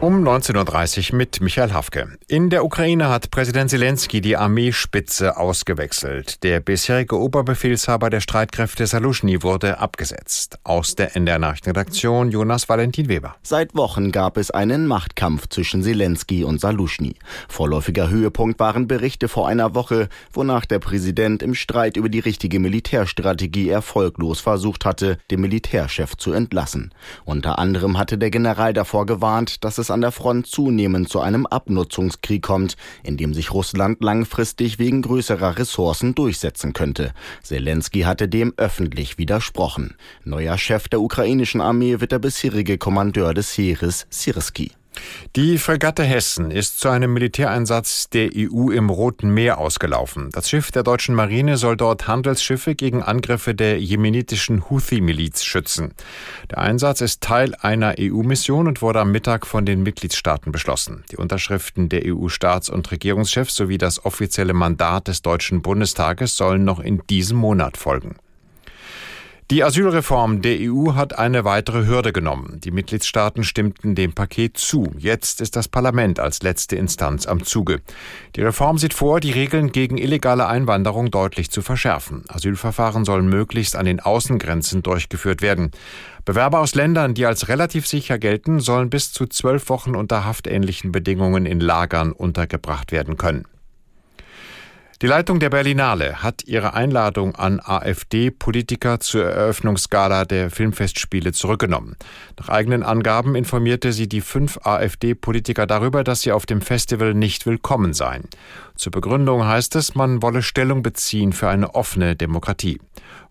[0.00, 2.16] Um 19.30 Uhr mit Michael Hafke.
[2.26, 6.42] In der Ukraine hat Präsident Zelensky die Armeespitze ausgewechselt.
[6.42, 10.58] Der bisherige Oberbefehlshaber der Streitkräfte Saluschny wurde abgesetzt.
[10.64, 13.36] Aus der NDR Nachrichtenredaktion Jonas Valentin Weber.
[13.42, 17.16] Seit Wochen gab es einen Machtkampf zwischen Zelensky und Saluschny.
[17.50, 22.58] Vorläufiger Höhepunkt waren Berichte vor einer Woche, wonach der Präsident im Streit über die richtige
[22.58, 26.94] Militärstrategie erfolglos versucht hatte, den Militärchef zu entlassen.
[27.26, 31.46] Unter anderem hatte der General davor gewarnt, dass es an der Front zunehmend zu einem
[31.46, 37.12] Abnutzungskrieg kommt, in dem sich Russland langfristig wegen größerer Ressourcen durchsetzen könnte.
[37.42, 39.96] Zelensky hatte dem öffentlich widersprochen.
[40.24, 44.72] Neuer Chef der ukrainischen Armee wird der bisherige Kommandeur des Heeres Sirski.
[45.36, 50.30] Die Fregatte Hessen ist zu einem Militäreinsatz der EU im Roten Meer ausgelaufen.
[50.32, 55.94] Das Schiff der deutschen Marine soll dort Handelsschiffe gegen Angriffe der jemenitischen Houthi-Miliz schützen.
[56.50, 61.04] Der Einsatz ist Teil einer EU-Mission und wurde am Mittag von den Mitgliedstaaten beschlossen.
[61.10, 66.80] Die Unterschriften der EU-Staats- und Regierungschefs sowie das offizielle Mandat des Deutschen Bundestages sollen noch
[66.80, 68.16] in diesem Monat folgen.
[69.50, 72.60] Die Asylreform der EU hat eine weitere Hürde genommen.
[72.62, 74.92] Die Mitgliedstaaten stimmten dem Paket zu.
[74.96, 77.80] Jetzt ist das Parlament als letzte Instanz am Zuge.
[78.36, 82.22] Die Reform sieht vor, die Regeln gegen illegale Einwanderung deutlich zu verschärfen.
[82.28, 85.72] Asylverfahren sollen möglichst an den Außengrenzen durchgeführt werden.
[86.24, 90.92] Bewerber aus Ländern, die als relativ sicher gelten, sollen bis zu zwölf Wochen unter haftähnlichen
[90.92, 93.46] Bedingungen in Lagern untergebracht werden können.
[95.02, 101.96] Die Leitung der Berlinale hat ihre Einladung an AfD-Politiker zur Eröffnungsgala der Filmfestspiele zurückgenommen.
[102.38, 107.46] Nach eigenen Angaben informierte sie die fünf AfD-Politiker darüber, dass sie auf dem Festival nicht
[107.46, 108.28] willkommen seien.
[108.76, 112.78] Zur Begründung heißt es, man wolle Stellung beziehen für eine offene Demokratie.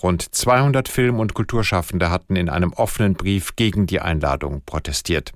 [0.00, 5.32] Rund 200 Film- und Kulturschaffende hatten in einem offenen Brief gegen die Einladung protestiert.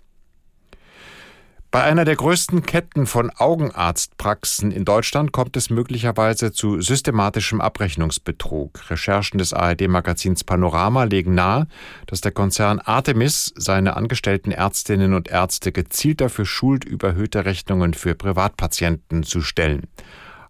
[1.72, 8.91] Bei einer der größten Ketten von Augenarztpraxen in Deutschland kommt es möglicherweise zu systematischem Abrechnungsbetrug.
[8.91, 11.69] Recherchen des ARD-Magazins Panorama legen nahe,
[12.06, 18.16] dass der Konzern Artemis seine angestellten Ärztinnen und Ärzte gezielt dafür schult, überhöhte Rechnungen für
[18.16, 19.87] Privatpatienten zu stellen.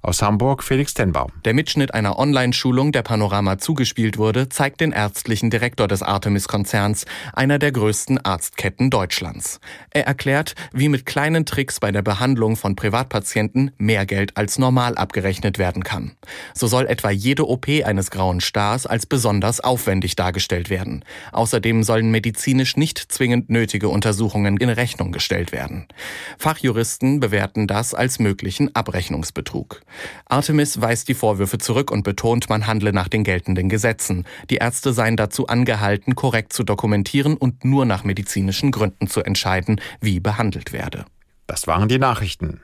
[0.02, 1.30] Aus Hamburg Felix Tenbaum.
[1.44, 7.58] Der Mitschnitt einer Online-Schulung, der Panorama zugespielt wurde, zeigt den ärztlichen Direktor des Artemis-Konzerns, einer
[7.58, 9.60] der größten Arztketten Deutschlands.
[9.90, 14.96] Er erklärt, wie mit kleinen Tricks bei der Behandlung von Privatpatienten mehr Geld als normal
[14.96, 16.12] abgerechnet werden kann.
[16.54, 21.04] So soll etwa jede OP eines grauen Stars als besonders aufwendig dargestellt werden.
[21.32, 25.88] Außerdem sollen medizinisch nicht zwingend nötige Untersuchungen in Rechnung gestellt werden.
[26.38, 29.82] Fachjuristen bewerten das als möglichen Abrechnungsbetrug.
[30.26, 34.24] Artemis weist die Vorwürfe zurück und betont, man handle nach den geltenden Gesetzen.
[34.50, 39.80] Die Ärzte seien dazu angehalten, korrekt zu dokumentieren und nur nach medizinischen Gründen zu entscheiden,
[40.00, 41.04] wie behandelt werde.
[41.46, 42.60] Das waren die Nachrichten.